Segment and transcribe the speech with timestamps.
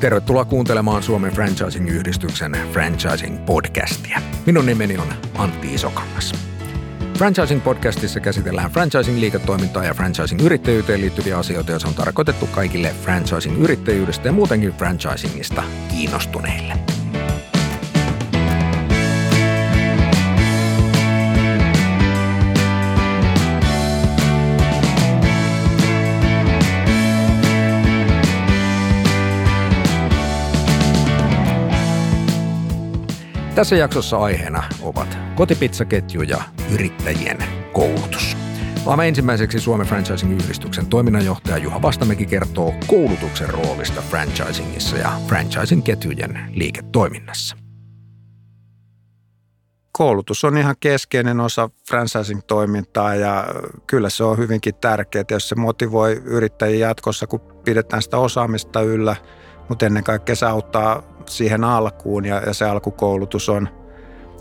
[0.00, 4.20] Tervetuloa kuuntelemaan Suomen Franchising-yhdistyksen Franchising-podcastia.
[4.46, 5.06] Minun nimeni on
[5.38, 6.34] Antti Isokangas.
[7.18, 15.62] Franchising-podcastissa käsitellään franchising-liiketoimintaa ja franchising-yrittäjyyteen liittyviä asioita, joissa on tarkoitettu kaikille franchising-yrittäjyydestä ja muutenkin franchisingista
[15.90, 16.74] kiinnostuneille.
[33.60, 36.42] Tässä jaksossa aiheena ovat kotipizzaketju ja
[36.74, 37.38] yrittäjien
[37.72, 38.36] koulutus.
[38.84, 47.56] Maailman ensimmäiseksi Suomen Franchising-yhdistyksen toiminnanjohtaja Juha Vastamäki kertoo koulutuksen roolista franchisingissa ja franchising-ketjujen liiketoiminnassa.
[49.92, 53.44] Koulutus on ihan keskeinen osa franchising-toimintaa ja
[53.86, 59.16] kyllä se on hyvinkin tärkeää, jos se motivoi yrittäjiä jatkossa, kun pidetään sitä osaamista yllä,
[59.68, 63.68] mutta ennen kaikkea se auttaa siihen alkuun ja, ja se alkukoulutus on,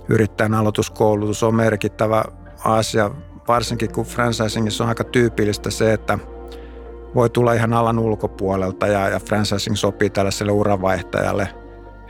[0.10, 2.24] yrittäjän aloituskoulutus on merkittävä
[2.66, 3.12] asia,
[3.48, 6.20] varsinkin kun franchisingissa on aika tyypillistä se, että
[7.16, 11.50] voi tulla ihan alan ulkopuolelta ja, ja franchising sopii tällaiselle uravaihtajalle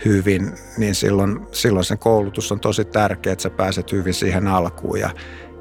[0.05, 4.99] hyvin, niin silloin, silloin sen koulutus on tosi tärkeä, että sä pääset hyvin siihen alkuun.
[4.99, 5.09] Ja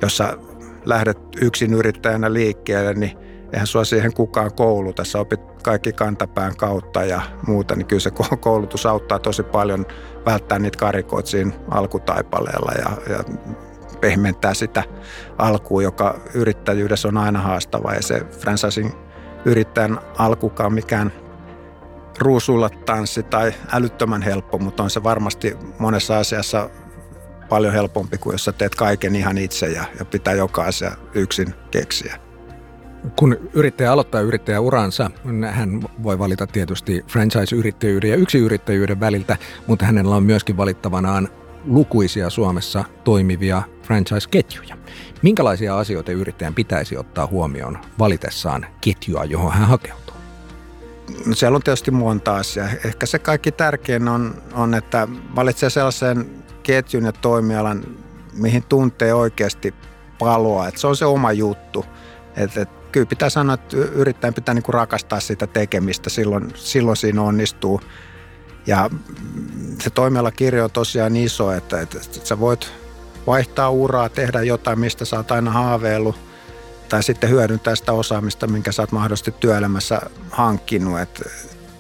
[0.03, 0.37] jos sä
[0.85, 5.05] lähdet yksin yrittäjänä liikkeelle, niin eihän sua siihen kukaan kouluta.
[5.05, 8.11] Sä opit kaikki kantapään kautta ja muuta, niin kyllä se
[8.41, 9.87] koulutus auttaa tosi paljon
[10.27, 13.25] välttää niitä karikoita siinä alkutaipaleella ja, ja
[14.01, 14.83] pehmentää sitä
[15.39, 17.95] alkuun, joka yrittäjyydessä on aina haastava.
[17.95, 18.91] Ja se franchising
[19.45, 21.13] yrittäjän alkukaan mikään
[22.19, 26.71] ruusulla tanssi tai älyttömän helppo, mutta on se varmasti monessa asiassa
[27.49, 31.55] paljon helpompi kuin jos sä teet kaiken ihan itse ja, ja pitää joka asia yksin
[31.71, 32.28] keksiä.
[33.17, 35.11] Kun yrittäjä aloittaa yrittäjäuransa,
[35.51, 39.37] hän voi valita tietysti franchise-yrittäjyyden ja yksiyrittäjyyden väliltä,
[39.67, 41.29] mutta hänellä on myöskin valittavanaan
[41.65, 44.77] lukuisia Suomessa toimivia franchise-ketjuja.
[45.23, 50.15] Minkälaisia asioita yrittäjän pitäisi ottaa huomioon valitessaan ketjua, johon hän hakeutuu?
[51.27, 52.69] No siellä on tietysti monta asiaa.
[52.85, 56.31] Ehkä se kaikki tärkein on, on että valitsee sellaisen
[56.63, 57.85] ketjun ja toimialan,
[58.33, 59.75] mihin tuntee oikeasti
[60.19, 60.69] paloa.
[60.69, 61.85] Että se on se oma juttu.
[62.37, 66.97] Että et kyllä pitää sanoa, että yrittäjän pitää niin kuin rakastaa sitä tekemistä, silloin, silloin
[66.97, 67.81] siinä onnistuu.
[68.67, 68.91] Ja
[69.83, 72.73] se toimialakirjo on tosiaan iso, että, että, että sä voit
[73.27, 76.17] vaihtaa uraa, tehdä jotain, mistä sä oot aina haaveillut,
[76.89, 80.01] tai sitten hyödyntää sitä osaamista, minkä sä oot mahdollisesti työelämässä
[80.31, 81.01] hankkinut.
[81.01, 81.25] Että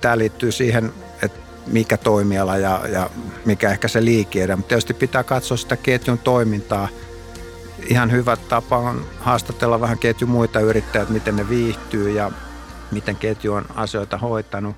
[0.00, 0.92] tämä liittyy siihen,
[1.22, 3.10] että mikä toimiala ja, ja
[3.44, 6.88] mikä ehkä se liikeidä, mutta tietysti pitää katsoa sitä ketjun toimintaa–
[7.86, 12.32] ihan hyvä tapa on haastatella vähän ketju muita yrittäjiä, miten ne viihtyy ja
[12.90, 14.76] miten ketju on asioita hoitanut.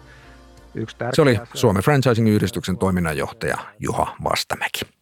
[0.75, 5.00] Yksi Se oli Suomen Franchising-yhdistyksen toiminnanjohtaja Juha Vastamäki.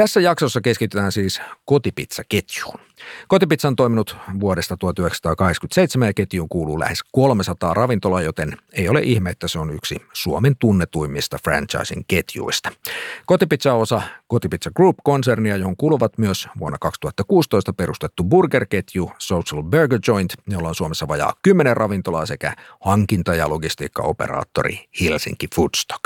[0.00, 2.80] Tässä jaksossa keskitytään siis kotipizzaketjuun.
[3.28, 9.30] Kotipizza on toiminut vuodesta 1987 ja ketjuun kuuluu lähes 300 ravintolaa, joten ei ole ihme,
[9.30, 12.70] että se on yksi Suomen tunnetuimmista franchising-ketjuista.
[13.26, 20.34] Kotipizza on osa Kotipizza Group-konsernia, johon kuuluvat myös vuonna 2016 perustettu burgerketju Social Burger Joint,
[20.46, 26.02] jolla on Suomessa vajaa 10 ravintolaa sekä hankinta- ja logistiikkaoperaattori Helsinki Foodstock.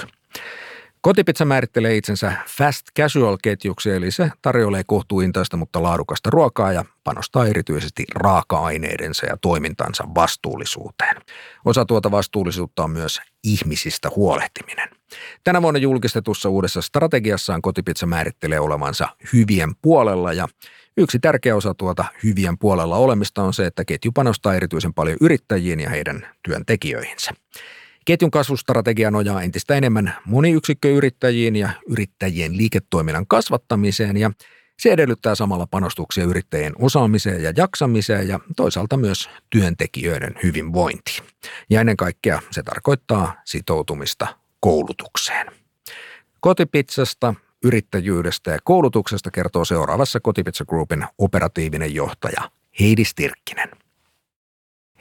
[1.05, 8.05] Kotipizza määrittelee itsensä fast casual-ketjuksi, eli se tarjoilee kohtuuintaista, mutta laadukasta ruokaa ja panostaa erityisesti
[8.15, 11.17] raaka-aineidensa ja toimintansa vastuullisuuteen.
[11.65, 14.89] Osa tuota vastuullisuutta on myös ihmisistä huolehtiminen.
[15.45, 20.49] Tänä vuonna julkistetussa uudessa strategiassaan Kotipizza määrittelee olevansa hyvien puolella ja
[20.97, 25.81] Yksi tärkeä osa tuota hyvien puolella olemista on se, että ketju panostaa erityisen paljon yrittäjiin
[25.81, 27.33] ja heidän työntekijöihinsä.
[28.05, 34.31] Ketjun kasvustrategia nojaa entistä enemmän moniyksikköyrittäjiin ja yrittäjien liiketoiminnan kasvattamiseen ja
[34.79, 41.25] se edellyttää samalla panostuksia yrittäjien osaamiseen ja jaksamiseen ja toisaalta myös työntekijöiden hyvinvointiin.
[41.71, 44.27] Ja ennen kaikkea se tarkoittaa sitoutumista
[44.61, 45.47] koulutukseen.
[46.41, 47.35] Kotipizzasta,
[47.65, 52.51] yrittäjyydestä ja koulutuksesta kertoo seuraavassa Kotipizza Groupin operatiivinen johtaja
[52.81, 53.71] Heidi Stirkkinen.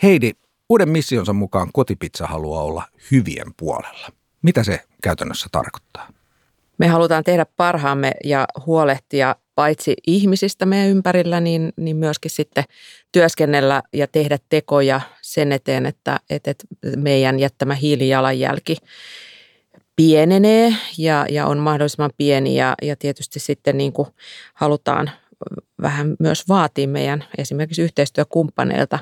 [0.03, 0.31] Heidi,
[0.69, 4.09] Uuden missionsa mukaan kotipizza haluaa olla hyvien puolella.
[4.41, 6.09] Mitä se käytännössä tarkoittaa?
[6.77, 12.63] Me halutaan tehdä parhaamme ja huolehtia paitsi ihmisistä meidän ympärillä, niin, niin myöskin sitten
[13.11, 16.53] työskennellä ja tehdä tekoja sen eteen, että, että
[16.97, 18.77] meidän jättämä hiilijalanjälki
[19.95, 24.07] pienenee ja, ja on mahdollisimman pieni ja, ja tietysti sitten niin kuin
[24.53, 25.11] halutaan
[25.83, 28.99] vähän myös vaatii meidän esimerkiksi yhteistyökumppaneilta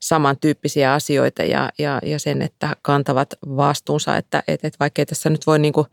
[0.00, 5.46] samantyyppisiä asioita ja, ja, ja sen, että kantavat vastuunsa, että, että, että vaikkei tässä nyt
[5.46, 5.86] voi niin kuin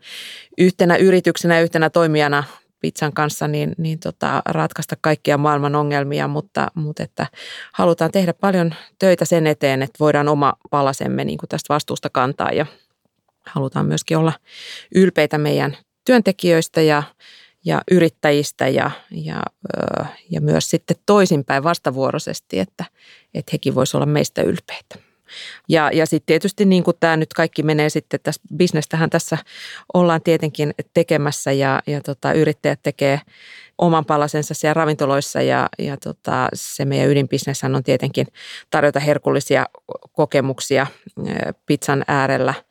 [0.58, 2.44] yhtenä yrityksenä yhtenä toimijana
[2.80, 7.26] pizzan kanssa niin, niin tota, ratkaista kaikkia maailman ongelmia, mutta, mutta että
[7.72, 12.50] halutaan tehdä paljon töitä sen eteen, että voidaan oma palasemme niin kuin tästä vastuusta kantaa
[12.52, 12.66] ja
[13.46, 14.32] halutaan myöskin olla
[14.94, 17.02] ylpeitä meidän työntekijöistä ja,
[17.68, 19.42] ja yrittäjistä ja, ja,
[20.30, 22.84] ja myös sitten toisinpäin vastavuoroisesti, että,
[23.34, 24.98] että hekin voisivat olla meistä ylpeitä.
[25.68, 29.38] Ja, ja sitten tietysti niin kuin tämä nyt kaikki menee sitten tässä, bisnestähän tässä
[29.94, 33.20] ollaan tietenkin tekemässä ja, ja tota, yrittäjät tekee
[33.78, 38.26] oman palasensa siellä ravintoloissa ja, ja tota, se meidän ydinbisneshän on tietenkin
[38.70, 39.66] tarjota herkullisia
[40.12, 40.86] kokemuksia
[41.66, 42.54] pizzan äärellä–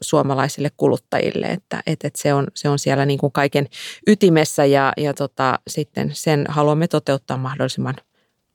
[0.00, 3.68] suomalaisille kuluttajille, että, että, että se, on, se on siellä niin kuin kaiken
[4.06, 7.96] ytimessä ja, ja tota, sitten sen haluamme toteuttaa mahdollisimman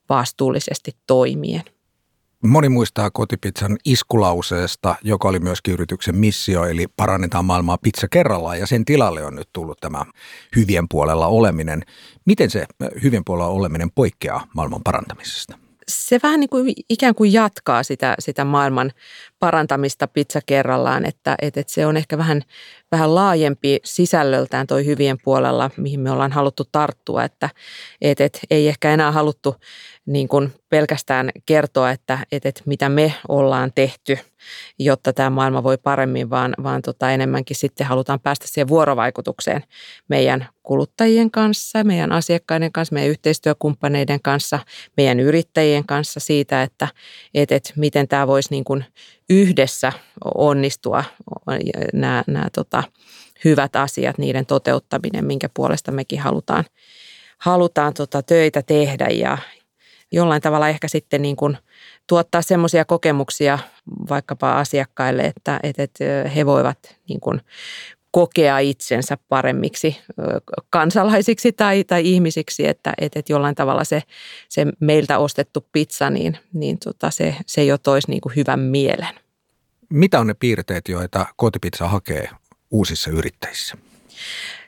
[0.09, 1.63] vastuullisesti toimien.
[2.43, 8.67] Moni muistaa kotipizzan iskulauseesta, joka oli myöskin yrityksen missio, eli parannetaan maailmaa pizza kerrallaan, ja
[8.67, 10.05] sen tilalle on nyt tullut tämä
[10.55, 11.83] hyvien puolella oleminen.
[12.25, 12.65] Miten se
[13.03, 15.66] hyvien puolella oleminen poikkeaa maailman parantamisesta?
[15.91, 18.91] Se vähän niin kuin ikään kuin jatkaa sitä, sitä maailman
[19.39, 22.41] parantamista pizza kerrallaan, että, että, että se on ehkä vähän,
[22.91, 27.49] vähän laajempi sisällöltään toi hyvien puolella, mihin me ollaan haluttu tarttua, että,
[28.01, 29.55] että, että ei ehkä enää haluttu
[30.07, 34.17] niin kuin pelkästään kertoa, että, että, että mitä me ollaan tehty,
[34.79, 39.63] jotta tämä maailma voi paremmin, vaan, vaan tota enemmänkin sitten halutaan päästä siihen vuorovaikutukseen
[40.07, 44.59] meidän kuluttajien kanssa, meidän asiakkaiden kanssa, meidän yhteistyökumppaneiden kanssa,
[44.97, 46.87] meidän yrittäjien kanssa siitä, että,
[47.33, 48.85] että, että miten tämä voisi niin kuin
[49.29, 49.93] yhdessä
[50.35, 51.03] onnistua
[51.93, 52.83] nämä, nämä tota,
[53.45, 56.63] hyvät asiat, niiden toteuttaminen, minkä puolesta mekin halutaan,
[57.37, 59.37] halutaan tota, töitä tehdä ja
[60.11, 61.57] jollain tavalla ehkä sitten niin kuin
[62.07, 63.59] tuottaa semmoisia kokemuksia
[64.09, 66.05] vaikkapa asiakkaille, että, että
[66.35, 67.41] he voivat niin kuin
[68.11, 69.97] kokea itsensä paremmiksi
[70.69, 74.03] kansalaisiksi tai, tai ihmisiksi, että, että, että jollain tavalla se,
[74.49, 79.15] se meiltä ostettu pizza, niin, niin tota se, se jo toisi niin kuin hyvän mielen.
[79.89, 82.29] Mitä on ne piirteet, joita kotipizza hakee
[82.71, 83.77] uusissa yrittäjissä?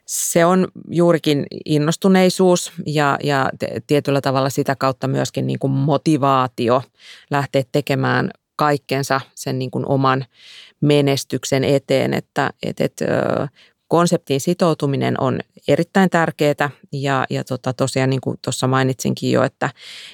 [0.09, 3.49] Se on juurikin innostuneisuus ja, ja
[3.87, 6.83] tietyllä tavalla sitä kautta myöskin niin kuin motivaatio
[7.31, 10.25] lähteä tekemään kaikkensa sen niin kuin oman
[10.81, 13.05] menestyksen eteen, että, että, että
[13.87, 19.69] konseptiin sitoutuminen on erittäin tärkeää ja, ja tota, tosiaan niin kuin tuossa mainitsinkin jo, että,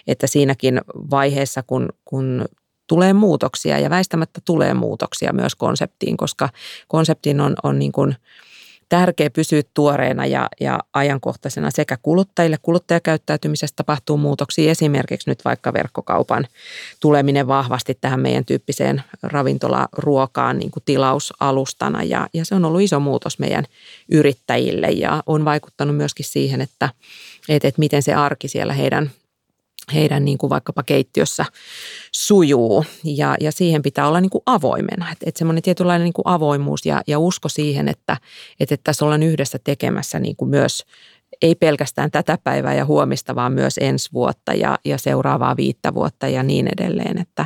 [0.08, 2.46] että siinäkin vaiheessa, kun, kun
[2.88, 6.50] tulee muutoksia ja väistämättä tulee muutoksia myös konseptiin, koska
[6.88, 8.16] konseptiin on, on niin kuin–
[8.90, 12.58] tärkeä pysyä tuoreena ja, ja ajankohtaisena sekä kuluttajille.
[12.62, 16.48] Kuluttajakäyttäytymisessä tapahtuu muutoksia esimerkiksi nyt vaikka verkkokaupan
[17.00, 23.00] tuleminen vahvasti tähän meidän tyyppiseen ravintolaruokaan niin kuin tilausalustana ja, ja se on ollut iso
[23.00, 23.66] muutos meidän
[24.12, 26.90] yrittäjille ja on vaikuttanut myöskin siihen, että,
[27.50, 29.12] että, että miten se arki siellä heidän
[29.94, 31.46] heidän niin kuin vaikkapa keittiössä
[32.12, 35.12] sujuu ja, ja siihen pitää olla niin kuin avoimena.
[35.12, 38.18] Että et semmoinen tietynlainen niin kuin avoimuus ja, ja usko siihen, että,
[38.60, 40.84] että, että tässä ollaan yhdessä tekemässä niin kuin myös
[41.42, 46.28] ei pelkästään tätä päivää ja huomista, vaan myös ensi vuotta ja, ja seuraavaa viittä vuotta
[46.28, 47.18] ja niin edelleen.
[47.18, 47.46] Että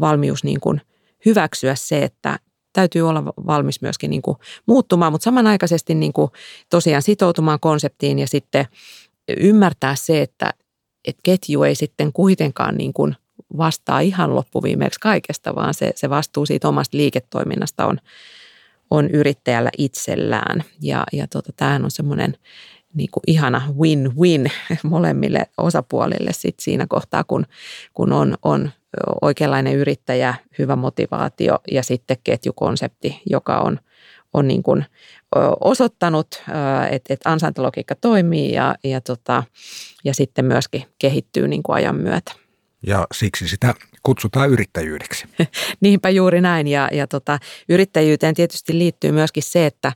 [0.00, 0.80] valmius niin kuin
[1.26, 2.38] hyväksyä se, että
[2.72, 4.36] täytyy olla valmis myöskin niin kuin
[4.66, 6.30] muuttumaan, mutta samanaikaisesti niin kuin
[6.70, 8.66] tosiaan sitoutumaan konseptiin ja sitten
[9.36, 10.50] ymmärtää se, että,
[11.08, 13.16] että ketju ei sitten kuitenkaan niin kuin
[13.56, 17.98] vastaa ihan loppuviimeeksi kaikesta, vaan se, se vastuu siitä omasta liiketoiminnasta on,
[18.90, 20.64] on yrittäjällä itsellään.
[20.82, 22.36] Ja, ja tota, tämähän on semmoinen
[22.94, 24.50] niin kuin ihana win-win
[24.82, 27.46] molemmille osapuolille sit siinä kohtaa, kun,
[27.94, 28.70] kun on, on
[29.22, 33.78] oikeanlainen yrittäjä, hyvä motivaatio ja sitten ketjukonsepti, joka on,
[34.32, 34.84] on niin kuin
[35.60, 36.42] osoittanut,
[36.90, 39.44] että, että ansaintalogiikka toimii ja, ja, tota,
[40.04, 42.32] ja sitten myöskin kehittyy niin kuin ajan myötä.
[42.86, 45.26] Ja siksi sitä kutsutaan yrittäjyydeksi.
[45.80, 46.66] Niinpä juuri näin.
[46.66, 49.92] Ja, ja tota, yrittäjyyteen tietysti liittyy myöskin se, että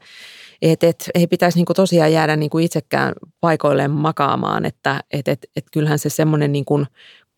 [0.63, 5.65] et, et, ei pitäisi niinku tosiaan jäädä niinku itsekään paikoilleen makaamaan, että et, et, et
[5.73, 6.87] kyllähän se semmoinen niinku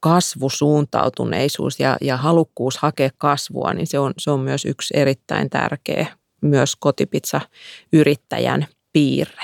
[0.01, 6.07] kasvusuuntautuneisuus ja, ja halukkuus hakea kasvua, niin se on, se on myös yksi erittäin tärkeä
[6.45, 9.43] myös kotipizza-yrittäjän piirre.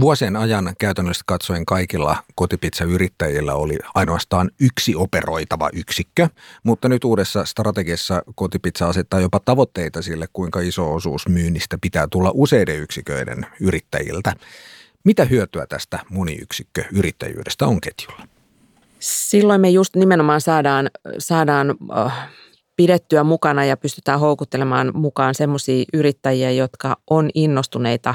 [0.00, 6.28] Vuosien ajan käytännössä katsoen kaikilla kotipizzayrittäjillä oli ainoastaan yksi operoitava yksikkö,
[6.64, 12.30] mutta nyt uudessa strategiassa kotipizza asettaa jopa tavoitteita sille, kuinka iso osuus myynnistä pitää tulla
[12.34, 14.32] useiden yksiköiden yrittäjiltä.
[15.04, 18.26] Mitä hyötyä tästä moniyksikkö yrittäjyydestä on ketjulla?
[18.98, 22.28] Silloin me just nimenomaan saadaan, saadaan äh,
[22.76, 28.14] pidettyä mukana ja pystytään houkuttelemaan mukaan semmoisia yrittäjiä, jotka on innostuneita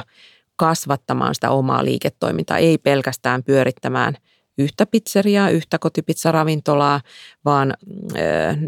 [0.55, 4.13] kasvattamaan sitä omaa liiketoimintaa, ei pelkästään pyörittämään–
[4.57, 7.01] yhtä pizzeriaa, yhtä kotipizzaravintolaa,
[7.45, 7.73] vaan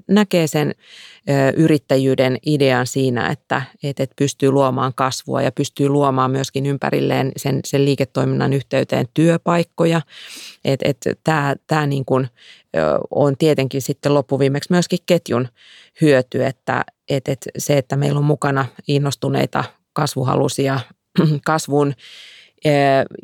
[0.08, 0.76] näkee sen
[1.58, 3.62] yrittäjyyden idean siinä, että,
[4.16, 10.02] pystyy luomaan kasvua ja pystyy luomaan myöskin ympärilleen sen, sen liiketoiminnan yhteyteen työpaikkoja.
[10.66, 12.06] Että et, tämä, tämä niin
[13.12, 15.48] on tietenkin sitten loppuviimeksi myöskin ketjun
[16.02, 20.80] hyöty, että et, et se, että meillä on mukana innostuneita kasvuhalusia
[21.46, 21.94] kasvun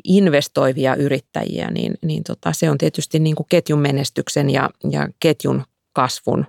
[0.04, 5.64] investoivia yrittäjiä, niin, niin tota, se on tietysti niin kuin ketjun menestyksen ja, ja ketjun
[5.92, 6.46] kasvun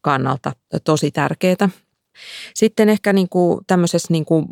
[0.00, 0.52] kannalta
[0.84, 1.68] tosi tärkeää.
[2.54, 4.46] Sitten ehkä niin kuin tämmöisessä niin kuin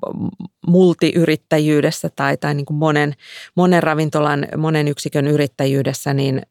[0.66, 3.14] multiyrittäjyydessä tai, tai niin kuin monen,
[3.54, 6.42] monen ravintolan, monen yksikön yrittäjyydessä, niin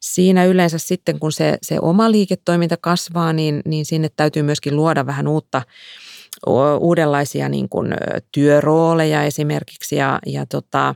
[0.00, 5.06] siinä yleensä sitten kun se, se oma liiketoiminta kasvaa, niin, niin sinne täytyy myöskin luoda
[5.06, 5.62] vähän uutta
[6.80, 7.94] uudenlaisia niin kuin
[8.32, 10.94] työrooleja esimerkiksi ja, ja, tota,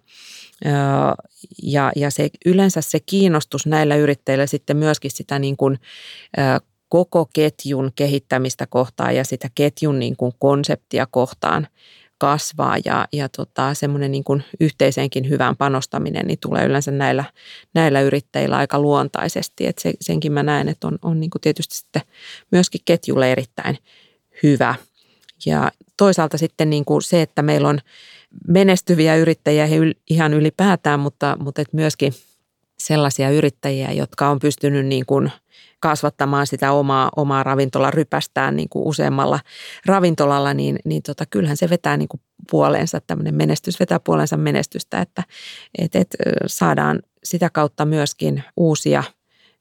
[1.62, 5.78] ja, ja se, yleensä se kiinnostus näillä yrittäjillä sitten myöskin sitä niin kuin,
[6.88, 11.66] koko ketjun kehittämistä kohtaan ja sitä ketjun niin kuin konseptia kohtaan
[12.18, 17.24] kasvaa ja, ja tota, semmoinen niin kuin yhteiseenkin hyvään panostaminen niin tulee yleensä näillä,
[17.74, 19.66] näillä yrittäjillä aika luontaisesti.
[19.66, 22.02] Et se, senkin mä näen, että on, on niin kuin tietysti sitten
[22.52, 23.78] myöskin ketjulle erittäin
[24.42, 24.74] hyvä–
[25.46, 27.78] ja toisaalta sitten niin kuin se, että meillä on
[28.48, 29.68] menestyviä yrittäjiä
[30.10, 32.12] ihan ylipäätään, mutta, mutta et myöskin
[32.78, 35.32] sellaisia yrittäjiä, jotka on pystynyt niin kuin
[35.80, 39.40] kasvattamaan sitä omaa, omaa ravintola rypästään niin kuin useammalla
[39.86, 45.00] ravintolalla, niin, niin tota, kyllähän se vetää niin kuin puoleensa, tämmöinen menestys vetää puoleensa menestystä,
[45.00, 45.22] että
[45.78, 46.16] et, et,
[46.46, 49.04] saadaan sitä kautta myöskin uusia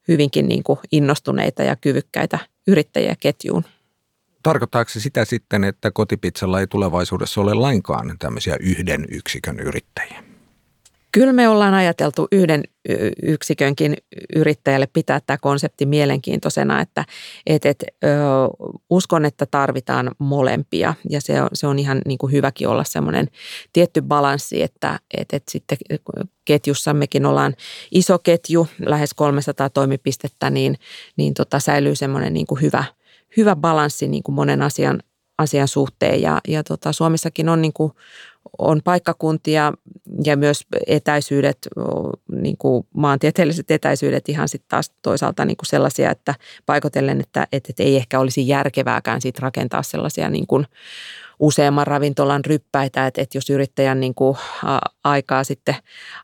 [0.08, 3.66] hyvinkin niin kuin innostuneita ja kyvykkäitä yrittäjiä ketjuun.
[4.46, 10.24] Tarkoittaako se sitä sitten, että kotipizzalla ei tulevaisuudessa ole lainkaan tämmöisiä yhden yksikön yrittäjiä?
[11.12, 12.64] Kyllä me ollaan ajateltu yhden
[13.24, 13.98] yksikönkin
[14.36, 17.06] yrittäjälle pitää tämä konsepti mielenkiintoisena, että
[17.46, 18.08] et, et, ö,
[18.90, 23.28] uskon, että tarvitaan molempia ja se on, se on ihan niin kuin hyväkin olla semmoinen
[23.74, 25.78] tietty balanssi, että et, et sitten
[26.46, 27.56] ketjussammekin ollaan
[27.92, 30.76] iso ketju, lähes 300 toimipistettä, niin,
[31.18, 32.84] niin tota, säilyy semmoinen niin kuin hyvä–
[33.38, 35.00] hyvä balanssi niin kuin monen asian,
[35.38, 36.22] asian suhteen.
[36.22, 37.92] Ja, ja tota, Suomessakin on, niin kuin,
[38.58, 39.74] on paikkakuntia
[40.26, 41.58] ja myös etäisyydet,
[42.32, 47.70] niin kuin maantieteelliset etäisyydet ihan sitten taas toisaalta niin kuin sellaisia, että paikotellen, että, että,
[47.70, 50.66] että ei ehkä olisi järkevääkään sit rakentaa sellaisia niin kuin
[51.40, 54.38] useamman ravintolan ryppäitä, että, että jos yrittäjän niin kuin
[55.04, 55.76] aikaa sitten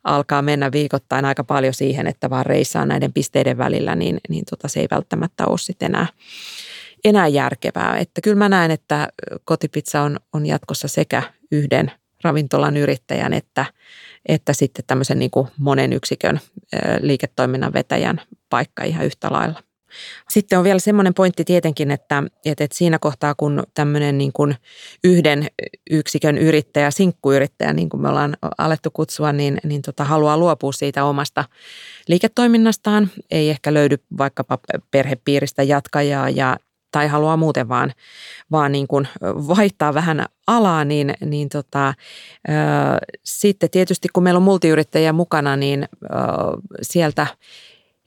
[0.03, 4.67] alkaa mennä viikoittain aika paljon siihen, että vaan reissaa näiden pisteiden välillä, niin, niin tota,
[4.67, 6.07] se ei välttämättä ole sitten enää
[7.03, 7.97] enää järkevää.
[7.97, 9.07] Että kyllä mä näen, että
[9.45, 11.91] kotipizza on, on jatkossa sekä yhden
[12.23, 13.65] ravintolan yrittäjän että,
[14.25, 16.39] että sitten tämmöisen niin kuin monen yksikön
[16.99, 19.63] liiketoiminnan vetäjän paikka ihan yhtä lailla.
[20.29, 24.55] Sitten on vielä semmoinen pointti tietenkin, että, että siinä kohtaa kun tämmöinen niin kuin
[25.03, 25.47] yhden
[25.91, 31.05] yksikön yrittäjä, sinkkuyrittäjä, niin kuin me ollaan alettu kutsua, niin, niin tota, haluaa luopua siitä
[31.05, 31.45] omasta
[32.07, 33.09] liiketoiminnastaan.
[33.31, 34.59] Ei ehkä löydy vaikkapa
[34.91, 36.57] perhepiiristä jatkajaa ja,
[36.91, 37.91] tai haluaa muuten vaan,
[38.51, 41.93] vaan niin kuin vaihtaa vähän alaa, niin, niin tota,
[42.49, 42.51] ö,
[43.23, 46.07] sitten tietysti kun meillä on multiyrittäjiä mukana, niin ö,
[46.81, 47.27] sieltä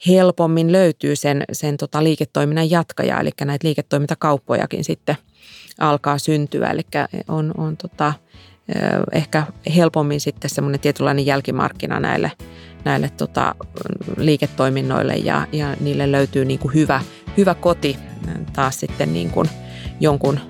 [0.08, 5.16] helpommin löytyy sen, sen tota liiketoiminnan jatkaja, eli näitä liiketoimintakauppojakin sitten
[5.80, 6.82] alkaa syntyä, eli
[7.28, 8.12] on, on tota,
[9.12, 12.32] ehkä helpommin sitten semmoinen tietynlainen jälkimarkkina näille,
[12.84, 13.54] näille tota,
[14.16, 17.00] liiketoiminnoille ja, ja niille löytyy niin kuin hyvä,
[17.36, 17.96] hyvä koti
[18.52, 19.48] taas sitten niin kuin
[20.00, 20.40] jonkun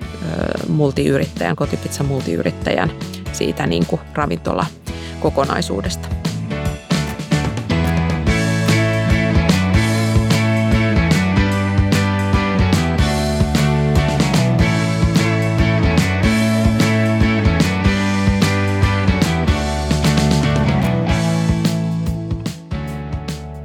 [0.67, 2.91] multiyrittäjän, kotipizza multiyrittäjän
[3.33, 4.65] siitä niin kuin ravintola
[5.19, 6.24] kokonaisuudesta.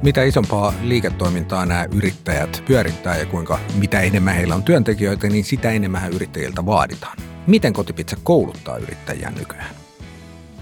[0.03, 5.71] Mitä isompaa liiketoimintaa nämä yrittäjät pyörittää ja kuinka mitä enemmän heillä on työntekijöitä, niin sitä
[5.71, 7.17] enemmän yrittäjiltä vaaditaan.
[7.47, 9.75] Miten kotipizza kouluttaa yrittäjiä nykyään?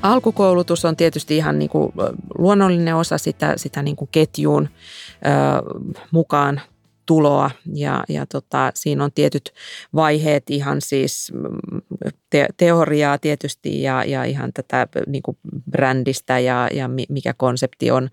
[0.01, 1.93] Alkukoulutus on tietysti ihan niin kuin
[2.37, 6.61] luonnollinen osa sitä, sitä niin kuin ketjuun ö, mukaan
[7.09, 7.51] tuloa.
[7.73, 9.53] Ja, ja tota, siinä on tietyt
[9.95, 11.81] vaiheet ihan siis mm,
[12.29, 15.37] te, teoriaa tietysti ja, ja ihan tätä niin kuin
[15.71, 18.09] brändistä ja, ja mikä konsepti on,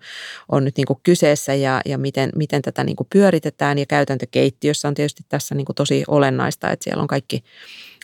[0.49, 3.77] on nyt niin kuin kyseessä ja, ja miten, miten tätä niin kuin pyöritetään.
[3.77, 7.43] Ja käytäntökeittiössä on tietysti tässä niin kuin tosi olennaista, että siellä on kaikki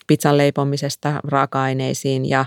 [0.07, 2.45] pizzan leipomisesta raaka-aineisiin ja,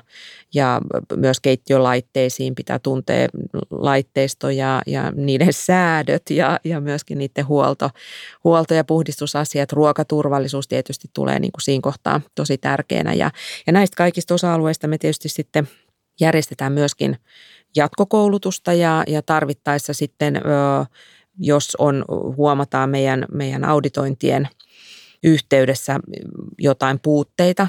[0.54, 0.80] ja
[1.16, 3.28] myös keittiölaitteisiin pitää tuntea
[3.70, 7.90] laitteisto ja, ja niiden säädöt ja, ja myöskin niiden huolto,
[8.44, 9.72] huolto- ja puhdistusasiat.
[9.72, 13.30] Ruokaturvallisuus tietysti tulee niin kuin siinä kohtaa tosi tärkeänä ja,
[13.66, 15.68] ja näistä kaikista osa-alueista me tietysti sitten
[16.20, 17.16] järjestetään myöskin
[17.76, 20.40] jatkokoulutusta ja, ja tarvittaessa sitten,
[21.38, 22.04] jos on,
[22.36, 24.48] huomataan meidän, meidän auditointien–
[25.24, 26.00] yhteydessä
[26.58, 27.68] jotain puutteita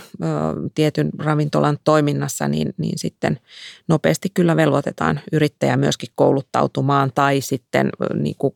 [0.75, 3.39] tietyn ravintolan toiminnassa, niin, niin sitten
[3.87, 8.53] nopeasti kyllä velvoitetaan yrittäjä myöskin kouluttautumaan tai sitten niin kuin,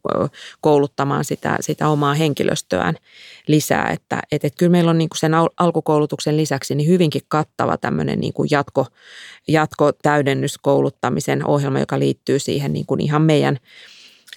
[0.61, 2.95] kouluttamaan sitä, sitä omaa henkilöstöään
[3.47, 3.89] lisää.
[3.89, 8.19] Että, et, et kyllä meillä on niin kuin sen alkukoulutuksen lisäksi niin hyvinkin kattava tämmöinen
[8.19, 8.87] niin kuin jatko,
[9.47, 13.57] jatkotäydennyskouluttamisen ohjelma, joka liittyy siihen niin kuin ihan meidän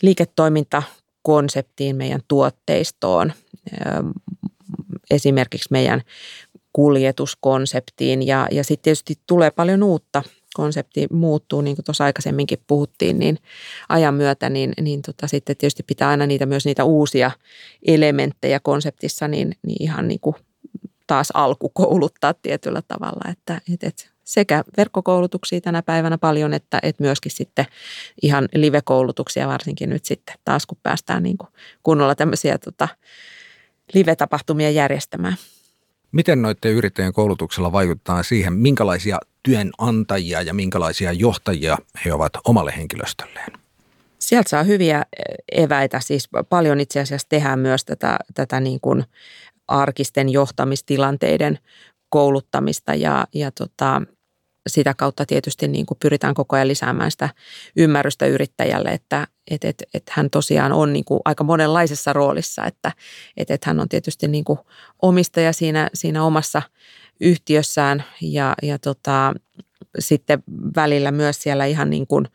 [0.03, 0.83] liiketoiminta
[1.23, 3.33] konseptiin, meidän tuotteistoon,
[5.11, 6.03] esimerkiksi meidän
[6.73, 10.23] kuljetuskonseptiin ja, ja sitten tietysti tulee paljon uutta.
[10.55, 13.39] Konsepti muuttuu, niin kuin tuossa aikaisemminkin puhuttiin, niin
[13.89, 17.31] ajan myötä, niin, niin tota, sitten tietysti pitää aina niitä myös niitä uusia
[17.87, 20.37] elementtejä konseptissa, niin, niin ihan niin kuin
[21.07, 27.33] taas alkukouluttaa tietyllä tavalla, että et, et sekä verkkokoulutuksia tänä päivänä paljon, että, että myöskin
[27.33, 27.67] sitten
[28.23, 31.49] ihan live-koulutuksia varsinkin nyt sitten taas, kun päästään niin kuin
[31.83, 32.89] kunnolla tämmöisiä tota,
[33.93, 35.37] live-tapahtumia järjestämään.
[36.13, 43.53] Miten noiden yrittäjien koulutuksella vaikuttaa siihen, minkälaisia työnantajia ja minkälaisia johtajia he ovat omalle henkilöstölleen?
[44.19, 45.03] Sieltä saa hyviä
[45.53, 49.05] eväitä, siis paljon itse asiassa tehdään myös tätä, tätä niin kuin
[49.69, 51.59] arkisten johtamistilanteiden
[52.09, 54.03] kouluttamista ja, ja tota,
[54.67, 57.29] sitä kautta tietysti niin kuin pyritään koko ajan lisäämään sitä
[57.77, 62.93] ymmärrystä yrittäjälle, että et, et, et hän tosiaan on niin kuin aika monenlaisessa roolissa, että
[63.37, 64.59] et, et hän on tietysti niin kuin
[65.03, 66.63] omistaja siinä, siinä omassa
[67.21, 69.35] yhtiössään ja, ja tota,
[69.99, 70.43] sitten
[70.77, 72.27] välillä myös siellä ihan niin kuin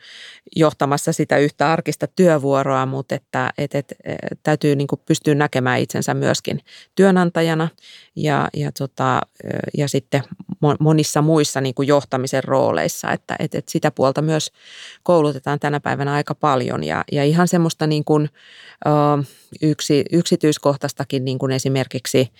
[0.55, 3.95] johtamassa sitä yhtä arkista työvuoroa, mutta että, että, että
[4.43, 6.59] täytyy niin kuin pystyä näkemään itsensä myöskin
[6.95, 7.67] työnantajana
[8.15, 9.21] ja, ja, tota,
[9.77, 10.23] ja sitten
[10.79, 14.51] monissa muissa niin kuin johtamisen rooleissa, että, että, että sitä puolta myös
[15.03, 18.29] koulutetaan tänä päivänä aika paljon ja, ja ihan semmoista niin kuin,
[19.61, 22.31] yksi, yksityiskohtaistakin niin kuin esimerkiksi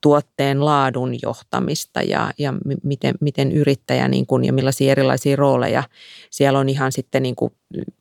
[0.00, 5.82] tuotteen laadun johtamista ja, ja miten, miten yrittäjä niin kuin, ja millaisia erilaisia rooleja
[6.30, 7.52] siellä on ihan sitten niin kuin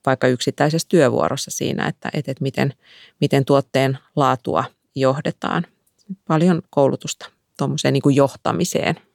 [0.06, 2.74] vaikka yksittäisessä työvuorossa siinä, että, että, että miten,
[3.22, 4.64] miten tuotteen laatua
[4.96, 5.66] johdetaan.
[6.28, 9.11] Paljon koulutusta tuommoiseen niin johtamiseen.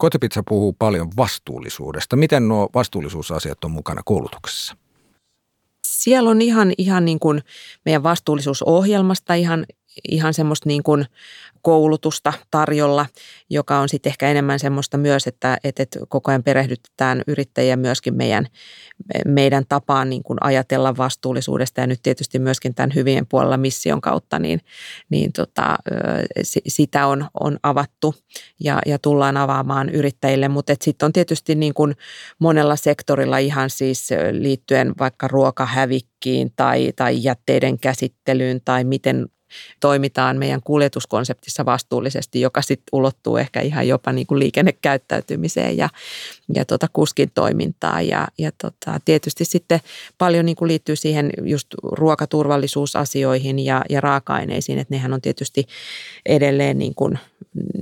[0.00, 2.16] Kotipizza puhuu paljon vastuullisuudesta.
[2.16, 4.76] Miten nuo vastuullisuusasiat on mukana koulutuksessa?
[5.86, 7.42] Siellä on ihan, ihan niin kuin
[7.84, 9.66] meidän vastuullisuusohjelmasta ihan,
[10.08, 11.06] ihan semmoista niin kuin
[11.62, 13.06] koulutusta tarjolla,
[13.50, 18.46] joka on sitten ehkä enemmän semmoista myös, että, että koko ajan perehdytetään yrittäjiä myöskin meidän,
[19.26, 21.80] meidän tapaan niin kuin ajatella vastuullisuudesta.
[21.80, 24.60] Ja nyt tietysti myöskin tämän hyvien puolella mission kautta, niin,
[25.10, 25.76] niin tota,
[26.68, 28.14] sitä on, on avattu
[28.60, 31.94] ja, ja tullaan avaamaan yrittäjille, mutta sitten on tietysti niin kuin
[32.38, 39.26] monella sektorilla ihan siis liittyen vaikka ruokahävikkiin tai, tai jätteiden käsittelyyn tai miten
[39.80, 45.88] toimitaan meidän kuljetuskonseptissa vastuullisesti, joka sitten ulottuu ehkä ihan jopa niin kuin liikennekäyttäytymiseen ja,
[46.54, 48.08] ja tota kuskin toimintaan.
[48.08, 49.80] Ja, ja tota, tietysti sitten
[50.18, 55.66] paljon niin kuin liittyy siihen just ruokaturvallisuusasioihin ja, ja raaka-aineisiin, että nehän on tietysti
[56.26, 57.18] edelleen niin kuin,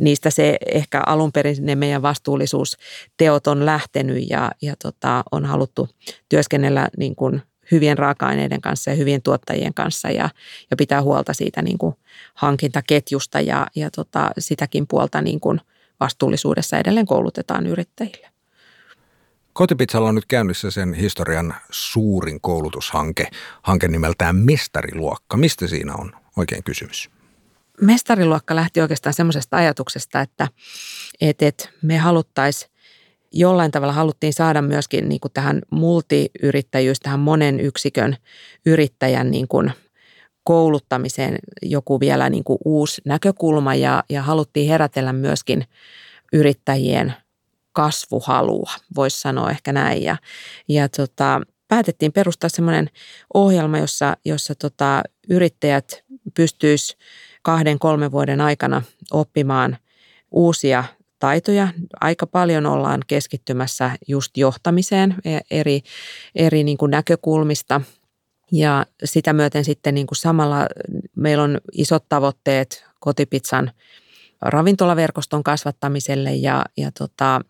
[0.00, 5.88] niistä se ehkä alun perin ne meidän vastuullisuusteot on lähtenyt ja, ja tota, on haluttu
[6.28, 10.31] työskennellä niin kuin hyvien raaka-aineiden kanssa ja hyvien tuottajien kanssa ja,
[10.70, 11.94] ja pitää huolta siitä niin kuin
[12.35, 15.61] hankintaketjusta ja, ja tota, sitäkin puolta niin kuin
[16.00, 18.28] vastuullisuudessa edelleen koulutetaan yrittäjille.
[19.52, 23.26] Kotipizzalla on nyt käynnissä sen historian suurin koulutushanke,
[23.62, 25.37] hanke nimeltään Mestariluokka.
[25.37, 27.11] Mistä siinä on oikein kysymys?
[27.81, 30.48] Mestariluokka lähti oikeastaan semmoisesta ajatuksesta, että,
[31.20, 32.70] että, että me haluttaisiin
[33.32, 38.16] jollain tavalla haluttiin saada myöskin niin kuin tähän multiyrittäjyys, tähän monen yksikön
[38.66, 39.72] yrittäjän niin kuin
[40.44, 45.64] kouluttamiseen joku vielä niin kuin uusi näkökulma ja, ja haluttiin herätellä myöskin
[46.32, 47.14] yrittäjien
[47.72, 50.02] kasvuhalua, voisi sanoa ehkä näin.
[50.02, 50.16] Ja,
[50.68, 52.90] ja tota, päätettiin perustaa semmoinen
[53.34, 56.96] ohjelma, jossa, jossa tota, yrittäjät pystyisi
[57.42, 59.76] kahden, kolmen vuoden aikana oppimaan
[60.30, 60.84] uusia
[61.18, 61.68] taitoja.
[62.00, 65.81] Aika paljon ollaan keskittymässä just johtamiseen e, eri,
[66.35, 67.81] eri niin kuin näkökulmista.
[68.52, 70.66] Ja sitä myöten sitten niin kuin samalla
[71.16, 73.70] meillä on isot tavoitteet kotipizzan
[74.42, 77.40] ravintolaverkoston kasvattamiselle ja, ja tota,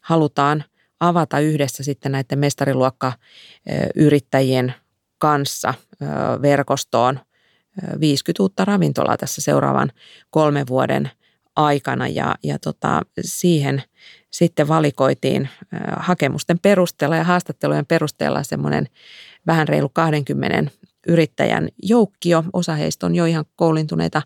[0.00, 0.64] halutaan
[1.00, 4.74] avata yhdessä sitten näiden mestariluokkayrittäjien
[5.18, 5.74] kanssa
[6.42, 7.20] verkostoon
[8.00, 9.92] 50 uutta ravintolaa tässä seuraavan
[10.30, 11.10] kolmen vuoden
[11.58, 13.82] aikana ja, ja tota, siihen
[14.30, 15.48] sitten valikoitiin
[15.96, 18.86] hakemusten perusteella ja haastattelujen perusteella semmoinen
[19.46, 20.70] vähän reilu 20
[21.08, 22.44] yrittäjän joukkio.
[22.52, 24.22] Osa heistä on jo ihan koulintuneita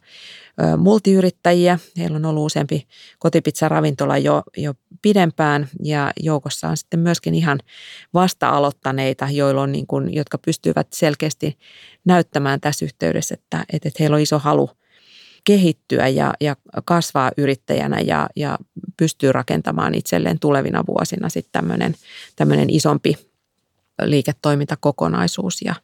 [0.76, 1.78] multiyrittäjiä.
[1.98, 2.86] Heillä on ollut useampi
[3.18, 7.58] kotipizza-ravintola jo, jo pidempään ja joukossa on sitten myöskin ihan
[8.14, 11.58] vasta-aloittaneita, joilla on niin kuin, jotka pystyvät selkeästi
[12.04, 14.70] näyttämään tässä yhteydessä, että, että heillä on iso halu
[15.44, 18.58] kehittyä ja, ja kasvaa yrittäjänä ja, ja
[18.96, 21.62] pystyy rakentamaan itselleen tulevina vuosina sitten
[22.36, 23.16] tämmöinen, isompi
[24.02, 25.62] liiketoimintakokonaisuus.
[25.62, 25.74] Ja,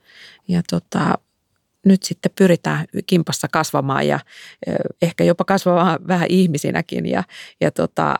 [0.49, 1.18] ja tota,
[1.85, 4.21] nyt sitten pyritään kimpassa kasvamaan ja
[5.03, 7.25] ehkä jopa kasvamaan vähän ihmisinäkin ja,
[7.61, 8.18] ja, tota,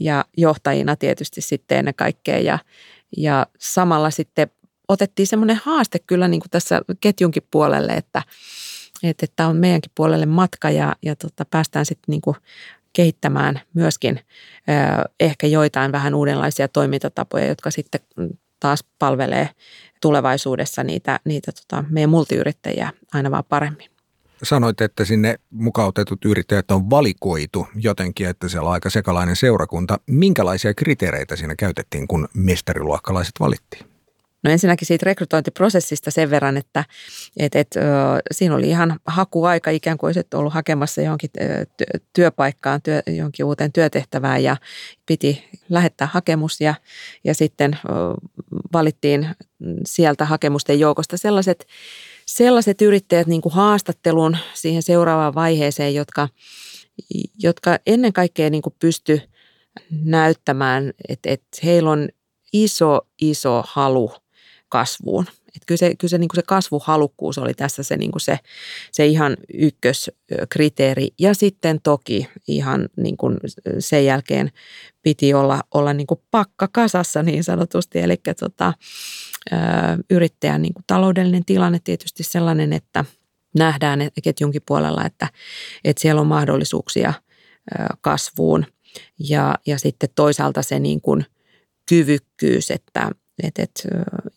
[0.00, 2.38] ja johtajina tietysti sitten ennen kaikkea.
[2.38, 2.58] Ja,
[3.16, 4.50] ja samalla sitten
[4.88, 8.22] otettiin semmoinen haaste kyllä niin kuin tässä ketjunkin puolelle, että,
[9.02, 12.36] että tämä on meidänkin puolelle matka ja, ja tota, päästään sitten niin kuin
[12.92, 14.20] kehittämään myöskin
[15.20, 18.00] ehkä joitain vähän uudenlaisia toimintatapoja, jotka sitten
[18.60, 19.48] taas palvelee
[20.00, 23.90] tulevaisuudessa niitä, niitä tota, meidän multiyrittäjiä aina vaan paremmin.
[24.42, 29.98] Sanoit, että sinne mukautetut yrittäjät on valikoitu jotenkin, että siellä on aika sekalainen seurakunta.
[30.06, 33.91] Minkälaisia kriteereitä siinä käytettiin, kun mestariluokkalaiset valittiin?
[34.42, 36.84] No ensinnäkin siitä rekrytointiprosessista sen verran, että
[37.36, 37.80] et, et, ö,
[38.32, 41.30] siinä oli ihan hakuaika ikään kuin olisit ollut hakemassa johonkin
[42.12, 44.56] työpaikkaan, työ, johonkin uuteen työtehtävään ja
[45.06, 46.74] piti lähettää hakemus ja,
[47.24, 47.88] ja sitten ö,
[48.72, 49.28] valittiin
[49.86, 51.66] sieltä hakemusten joukosta sellaiset,
[52.26, 56.28] sellaiset yrittäjät niin kuin haastatteluun siihen seuraavaan vaiheeseen, jotka,
[57.38, 59.20] jotka ennen kaikkea niin kuin pysty
[59.90, 62.08] näyttämään, että, että heillä on
[62.52, 64.12] iso, iso halu
[64.72, 65.26] kasvuun.
[65.56, 68.38] Et kyllä se, kyllä se, niin kuin se kasvuhalukkuus oli tässä se, niin kuin se,
[68.92, 71.08] se ihan ykköskriteeri.
[71.18, 73.36] Ja sitten toki ihan niin kuin
[73.78, 74.52] sen jälkeen
[75.02, 77.98] piti olla, olla niin kuin pakka kasassa niin sanotusti.
[77.98, 78.72] Eli tota,
[80.10, 83.04] yrittäjän niin kuin taloudellinen tilanne tietysti sellainen, että
[83.58, 85.28] nähdään ketjunkin puolella, että,
[85.84, 87.14] että siellä on mahdollisuuksia
[88.00, 88.66] kasvuun.
[89.18, 91.26] Ja, ja sitten toisaalta se niin kuin
[91.88, 93.10] kyvykkyys, että,
[93.42, 93.82] että, että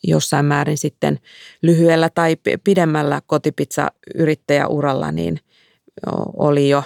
[0.03, 1.19] jossain määrin sitten
[1.61, 5.39] lyhyellä tai pidemmällä kotipizza-yrittäjäuralla niin
[6.37, 6.83] oli jo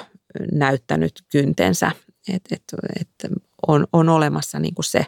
[0.51, 1.91] näyttänyt kyntensä,
[2.35, 3.27] että, että, että
[3.67, 5.05] on, on olemassa niin kuin se,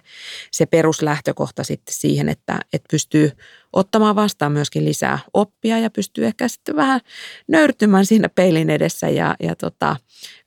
[0.51, 3.31] se peruslähtökohta sitten siihen, että, että pystyy
[3.73, 7.01] ottamaan vastaan myöskin lisää oppia ja pystyy ehkä sitten vähän
[7.47, 9.95] nöyrtymään siinä peilin edessä ja, ja tota,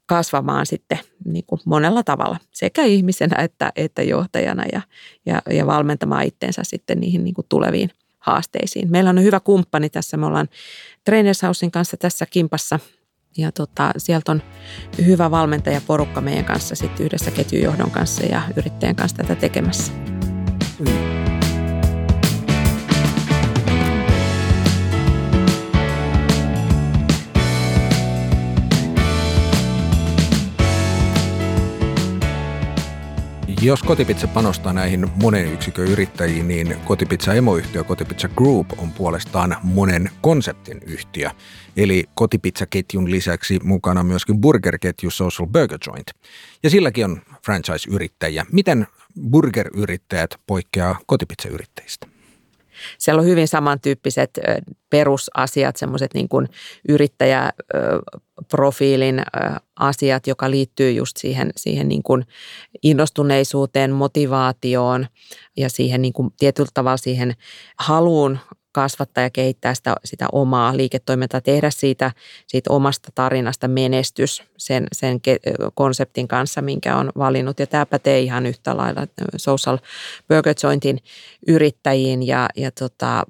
[0.06, 4.80] kasvamaan sitten niin kuin monella tavalla sekä ihmisenä että, että johtajana ja,
[5.26, 8.90] ja, ja valmentamaan itteensä sitten niihin niin kuin tuleviin haasteisiin.
[8.90, 10.16] Meillä on hyvä kumppani tässä.
[10.16, 10.48] Me ollaan
[11.04, 12.78] Trainers Housein kanssa tässä kimpassa
[13.36, 14.42] ja tota, sieltä on
[15.06, 19.92] hyvä valmentajaporukka meidän kanssa sitten yhdessä ketjujohdon kanssa ja yrittäjän kanssa tätä tekemässä.
[20.78, 21.13] Mm.
[33.64, 40.10] Jos Kotipizza panostaa näihin monen yksikön yrittäjiin, niin Kotipizza emoyhtiö Kotipizza Group on puolestaan monen
[40.20, 41.30] konseptin yhtiö.
[41.76, 46.06] Eli Kotipizza-ketjun lisäksi mukana myöskin burgerketju Social Burger Joint.
[46.62, 48.46] Ja silläkin on franchise-yrittäjiä.
[48.52, 48.86] Miten
[49.30, 52.06] burger-yrittäjät poikkeaa kotipizza-yrittäjistä?
[52.98, 54.30] Siellä on hyvin samantyyppiset
[54.94, 56.48] perusasiat, semmoiset niin kuin
[56.88, 59.22] yrittäjäprofiilin
[59.76, 62.24] asiat, joka liittyy just siihen, siihen niin kuin
[62.82, 65.06] innostuneisuuteen, motivaatioon
[65.56, 67.34] ja siihen niin kuin tietyllä tavalla siihen
[67.78, 68.38] haluun
[68.74, 72.12] kasvattaa ja kehittää sitä, sitä omaa liiketoimintaa, tehdä siitä,
[72.46, 75.20] siitä omasta tarinasta menestys sen, sen
[75.74, 77.58] konseptin kanssa, minkä on valinnut.
[77.58, 79.06] Ja tämä pätee ihan yhtä lailla
[79.36, 79.78] Social
[80.28, 80.98] Burger Jointin
[81.46, 83.24] yrittäjiin ja, ja tota,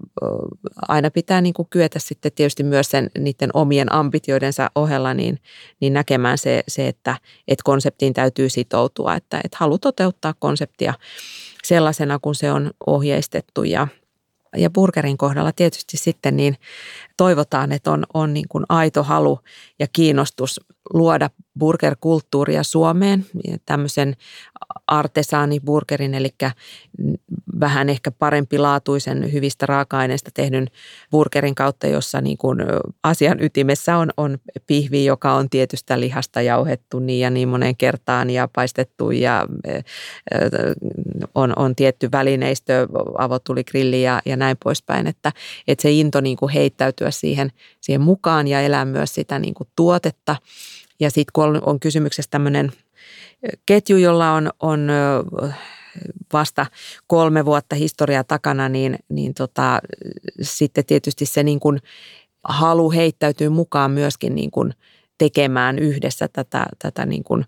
[0.88, 5.38] aina pitää niin kuin kyetä sitten tietysti myös sen niiden omien ambitioidensa ohella niin,
[5.80, 7.16] niin näkemään se, se että,
[7.48, 10.94] että konseptiin täytyy sitoutua, että, että halu toteuttaa konseptia
[11.64, 13.88] sellaisena, kun se on ohjeistettu ja–
[14.56, 16.56] ja burgerin kohdalla tietysti sitten niin
[17.16, 19.38] toivotaan, että on, on niin kuin aito halu
[19.78, 20.60] ja kiinnostus
[20.92, 23.26] luoda burgerkulttuuria Suomeen,
[23.66, 24.16] tämmöisen
[24.86, 26.30] artesaaniburgerin, eli
[27.60, 30.66] vähän ehkä parempi laatuisen hyvistä raaka-aineista tehdyn
[31.10, 32.58] burgerin kautta, jossa niin kuin
[33.02, 38.30] asian ytimessä on, on pihvi, joka on tietystä lihasta jauhettu niin ja niin moneen kertaan
[38.30, 39.46] ja paistettu ja
[41.34, 42.88] on, on tietty välineistö,
[43.18, 45.32] avotuligrilli ja, ja näin poispäin, että,
[45.68, 49.68] että se into niin kuin heittäytyä siihen, siihen mukaan ja elää myös sitä niin kuin
[49.76, 50.36] tuotetta.
[51.00, 52.72] Ja sitten kun on, on kysymyksessä tämmöinen
[53.66, 54.88] ketju, jolla on, on
[56.32, 56.66] vasta
[57.06, 59.80] kolme vuotta historiaa takana, niin, niin tota,
[60.42, 61.78] sitten tietysti se niin kuin
[62.44, 64.74] halu heittäytyy mukaan myöskin niin kuin
[65.18, 67.44] tekemään yhdessä tätä, tätä niin kuin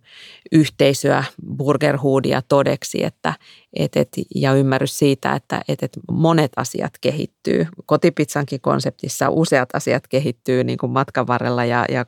[0.52, 1.24] yhteisöä,
[1.56, 3.34] burgerhoodia todeksi, että,
[3.72, 7.66] et, et, ja ymmärrys siitä, että et, et monet asiat kehittyy.
[7.86, 12.06] Kotipizzankin konseptissa useat asiat kehittyy niin kuin matkan varrella ja, ja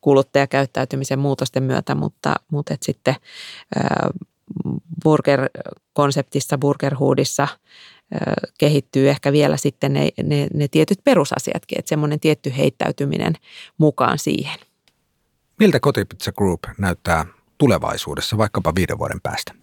[0.00, 3.16] kuluttajakäyttäytymisen muutosten myötä, mutta, mutta et sitten
[5.04, 7.48] burger-konseptissa, burgerhoodissa
[8.58, 13.34] kehittyy ehkä vielä sitten ne, ne, ne tietyt perusasiatkin, että semmoinen tietty heittäytyminen
[13.78, 14.58] mukaan siihen.
[15.58, 17.24] Miltä Kotipizza Group näyttää
[17.58, 19.54] tulevaisuudessa, vaikkapa viiden vuoden päästä?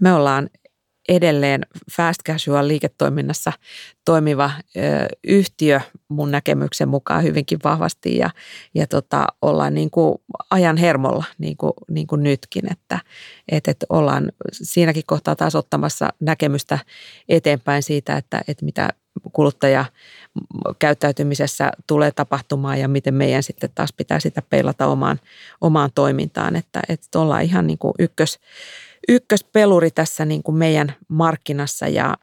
[0.00, 0.50] Me ollaan
[1.10, 3.52] edelleen fast casual liiketoiminnassa
[4.04, 4.80] toimiva ö,
[5.24, 8.30] yhtiö mun näkemyksen mukaan hyvinkin vahvasti ja,
[8.74, 10.18] ja tota, ollaan niin kuin
[10.50, 12.98] ajan hermolla niin kuin, niin kuin nytkin, että
[13.48, 16.78] et, et ollaan siinäkin kohtaa taas ottamassa näkemystä
[17.28, 18.88] eteenpäin siitä, että, että mitä
[19.32, 19.84] kuluttaja
[20.78, 25.20] käyttäytymisessä tulee tapahtumaan ja miten meidän sitten taas pitää sitä peilata omaan,
[25.60, 28.38] omaan toimintaan, että, että ollaan ihan niin kuin ykkös,
[29.08, 32.16] ykköspeluri tässä niin kuin meidän markkinassa ja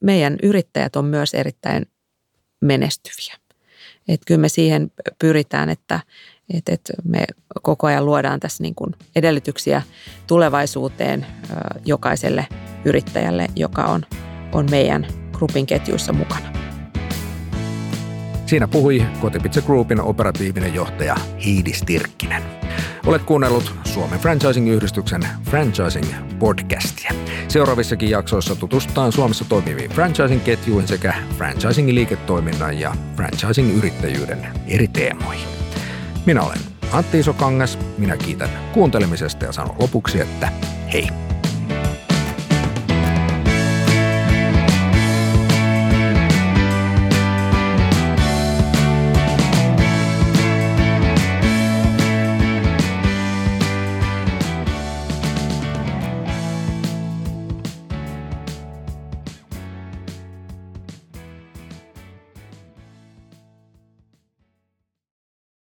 [0.00, 1.86] meidän yrittäjät on myös erittäin
[2.60, 3.34] menestyviä.
[4.08, 6.00] Että kyllä me siihen pyritään, että,
[6.54, 7.24] että, että me
[7.62, 9.82] koko ajan luodaan tässä niin kuin edellytyksiä
[10.26, 11.26] tulevaisuuteen
[11.84, 12.46] jokaiselle
[12.84, 14.02] yrittäjälle, joka on,
[14.52, 16.52] on meidän grupin ketjuissa mukana.
[18.46, 22.57] Siinä puhui Kotipizza Groupin operatiivinen johtaja Hiidi Stirkkinen.
[23.08, 27.14] Olet kuunnellut Suomen Franchising-yhdistyksen Franchising-podcastia.
[27.48, 35.48] Seuraavissakin jaksoissa tutustutaan Suomessa toimiviin franchising-ketjuihin sekä franchising-liiketoiminnan ja franchising-yrittäjyyden eri teemoihin.
[36.26, 36.58] Minä olen
[36.92, 40.52] Antti Isokangas, minä kiitän kuuntelemisesta ja sanon lopuksi, että
[40.92, 41.27] hei!